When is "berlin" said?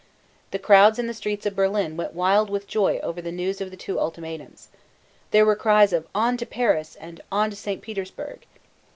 1.55-1.95